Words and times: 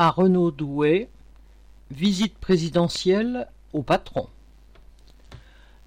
à 0.00 0.10
Renaud 0.10 0.52
Douai, 0.52 1.08
visite 1.90 2.38
présidentielle 2.38 3.48
au 3.72 3.82
patron. 3.82 4.28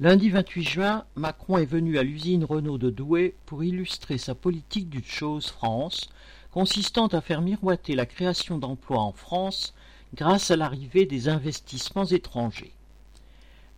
Lundi 0.02 0.30
28 0.30 0.64
juin, 0.64 1.06
Macron 1.16 1.58
est 1.58 1.66
venu 1.66 1.98
à 1.98 2.04
l'usine 2.04 2.44
Renault 2.44 2.78
de 2.78 2.90
Douai 2.90 3.36
pour 3.46 3.64
illustrer 3.64 4.18
sa 4.18 4.36
politique 4.36 4.90
d'une 4.90 5.06
chose 5.06 5.48
France, 5.48 6.10
consistant 6.52 7.08
à 7.08 7.22
faire 7.22 7.42
miroiter 7.42 7.96
la 7.96 8.06
création 8.06 8.58
d'emplois 8.58 9.00
en 9.00 9.14
France 9.14 9.74
grâce 10.14 10.52
à 10.52 10.58
l'arrivée 10.58 11.06
des 11.06 11.30
investissements 11.30 12.04
étrangers. 12.04 12.74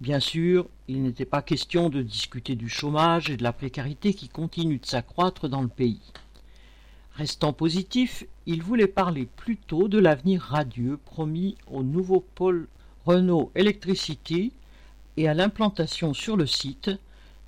Bien 0.01 0.19
sûr, 0.19 0.65
il 0.87 1.03
n'était 1.03 1.25
pas 1.25 1.43
question 1.43 1.89
de 1.89 2.01
discuter 2.01 2.55
du 2.55 2.69
chômage 2.69 3.29
et 3.29 3.37
de 3.37 3.43
la 3.43 3.53
précarité 3.53 4.15
qui 4.15 4.29
continuent 4.29 4.81
de 4.81 4.87
s'accroître 4.87 5.47
dans 5.47 5.61
le 5.61 5.67
pays. 5.67 6.01
Restant 7.15 7.53
positif, 7.53 8.25
il 8.47 8.63
voulait 8.63 8.87
parler 8.87 9.27
plutôt 9.27 9.87
de 9.87 9.99
l'avenir 9.99 10.41
radieux 10.41 10.97
promis 10.97 11.55
au 11.67 11.83
nouveau 11.83 12.25
pôle 12.33 12.67
Renault 13.05 13.51
Electricity 13.53 14.51
et 15.17 15.27
à 15.27 15.35
l'implantation 15.35 16.15
sur 16.15 16.35
le 16.35 16.47
site 16.47 16.89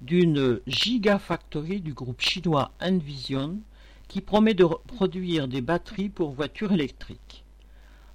d'une 0.02 0.60
gigafactory 0.68 1.82
du 1.82 1.94
groupe 1.94 2.22
chinois 2.22 2.74
Envision 2.80 3.58
qui 4.08 4.22
promet 4.22 4.54
de 4.54 4.66
produire 4.66 5.48
des 5.48 5.62
batteries 5.62 6.10
pour 6.10 6.30
voitures 6.30 6.72
électriques. 6.72 7.44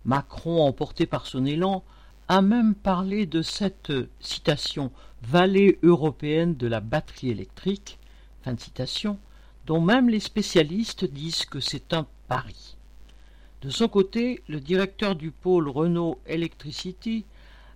Macron, 0.05 0.63
emporté 0.63 1.05
par 1.05 1.27
son 1.27 1.45
élan, 1.45 1.83
a 2.29 2.43
même 2.43 2.77
parlé 2.77 3.27
de 3.27 3.43
cette 3.43 3.93
citation 4.21 4.93
vallée 5.23 5.81
européenne 5.83 6.55
de 6.55 6.69
la 6.69 6.79
batterie 6.79 7.31
électrique, 7.31 7.99
fin 8.43 8.57
citation, 8.57 9.19
dont 9.67 9.81
même 9.81 10.09
les 10.09 10.21
spécialistes 10.21 11.05
disent 11.05 11.45
que 11.45 11.61
c'est 11.61 11.93
un 11.93 12.07
pari. 12.29 12.77
De 13.63 13.71
son 13.71 13.89
côté, 13.89 14.43
le 14.49 14.61
directeur 14.61 15.15
du 15.15 15.31
pôle 15.31 15.69
Renault 15.69 16.19
Electricity 16.27 17.25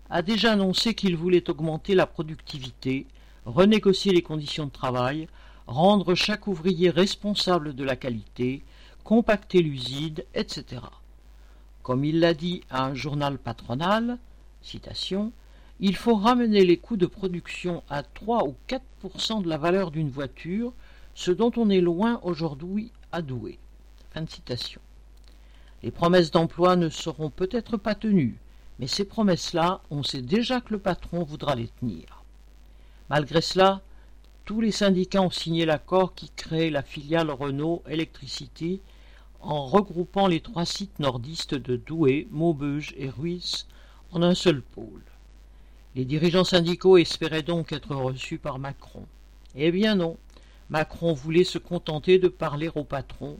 a 0.08 0.22
déjà 0.22 0.52
annoncé 0.52 0.94
qu'il 0.94 1.16
voulait 1.16 1.50
augmenter 1.50 1.94
la 1.94 2.06
productivité, 2.06 3.06
renégocier 3.44 4.12
les 4.12 4.22
conditions 4.22 4.66
de 4.66 4.70
travail, 4.70 5.28
rendre 5.66 6.14
chaque 6.14 6.46
ouvrier 6.46 6.90
responsable 6.90 7.74
de 7.74 7.84
la 7.84 7.96
qualité, 7.96 8.62
compacter 9.02 9.60
l'usine, 9.60 10.22
etc. 10.34 10.82
Comme 11.82 12.04
il 12.04 12.20
l'a 12.20 12.32
dit 12.32 12.62
à 12.70 12.86
un 12.86 12.94
journal 12.94 13.38
patronal, 13.38 14.18
citation, 14.62 15.32
il 15.80 15.96
faut 15.96 16.14
ramener 16.14 16.64
les 16.64 16.78
coûts 16.78 16.96
de 16.96 17.06
production 17.06 17.82
à 17.90 18.02
3 18.02 18.44
ou 18.44 18.54
4% 18.68 19.42
de 19.42 19.48
la 19.48 19.58
valeur 19.58 19.90
d'une 19.90 20.08
voiture 20.08 20.72
ce 21.14 21.30
dont 21.30 21.52
on 21.56 21.70
est 21.70 21.80
loin 21.80 22.20
aujourd'hui 22.22 22.92
à 23.12 23.22
Douai. 23.22 23.58
Fin 24.12 24.22
de 24.22 24.30
citation. 24.30 24.80
Les 25.82 25.90
promesses 25.90 26.30
d'emploi 26.30 26.76
ne 26.76 26.88
seront 26.88 27.30
peut-être 27.30 27.76
pas 27.76 27.94
tenues, 27.94 28.38
mais 28.78 28.86
ces 28.86 29.04
promesses-là, 29.04 29.80
on 29.90 30.02
sait 30.02 30.22
déjà 30.22 30.60
que 30.60 30.72
le 30.72 30.78
patron 30.78 31.22
voudra 31.22 31.54
les 31.54 31.68
tenir. 31.68 32.22
Malgré 33.10 33.40
cela, 33.40 33.82
tous 34.44 34.60
les 34.60 34.72
syndicats 34.72 35.22
ont 35.22 35.30
signé 35.30 35.64
l'accord 35.64 36.14
qui 36.14 36.30
crée 36.30 36.70
la 36.70 36.82
filiale 36.82 37.30
Renault 37.30 37.82
Electricity 37.88 38.80
en 39.40 39.66
regroupant 39.66 40.26
les 40.26 40.40
trois 40.40 40.64
sites 40.64 40.98
nordistes 40.98 41.54
de 41.54 41.76
Douai, 41.76 42.26
Maubeuge 42.30 42.94
et 42.96 43.10
Ruisse 43.10 43.66
en 44.12 44.22
un 44.22 44.34
seul 44.34 44.62
pôle. 44.62 45.02
Les 45.94 46.04
dirigeants 46.04 46.44
syndicaux 46.44 46.96
espéraient 46.96 47.42
donc 47.42 47.72
être 47.72 47.94
reçus 47.94 48.38
par 48.38 48.58
Macron. 48.58 49.06
Eh 49.54 49.70
bien 49.70 49.94
non, 49.94 50.16
Macron 50.70 51.12
voulait 51.12 51.44
se 51.44 51.58
contenter 51.58 52.18
de 52.18 52.28
parler 52.28 52.70
au 52.74 52.84
patron. 52.84 53.38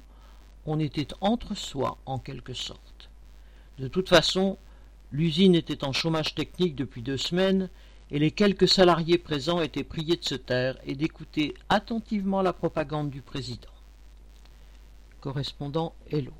On 0.66 0.78
était 0.78 1.08
entre 1.20 1.54
soi, 1.54 1.98
en 2.06 2.18
quelque 2.18 2.54
sorte. 2.54 3.10
De 3.78 3.88
toute 3.88 4.08
façon, 4.08 4.58
l'usine 5.12 5.54
était 5.54 5.84
en 5.84 5.92
chômage 5.92 6.34
technique 6.34 6.74
depuis 6.74 7.02
deux 7.02 7.16
semaines, 7.16 7.70
et 8.10 8.18
les 8.18 8.30
quelques 8.30 8.68
salariés 8.68 9.18
présents 9.18 9.62
étaient 9.62 9.84
priés 9.84 10.16
de 10.16 10.24
se 10.24 10.34
taire 10.34 10.76
et 10.84 10.94
d'écouter 10.94 11.54
attentivement 11.68 12.42
la 12.42 12.52
propagande 12.52 13.10
du 13.10 13.22
président. 13.22 13.70
Correspondant 15.20 15.94
Hello. 16.10 16.32